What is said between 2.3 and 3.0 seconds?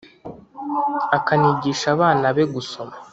be gusoma